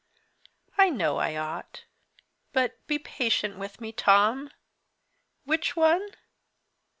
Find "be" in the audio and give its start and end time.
2.87-2.97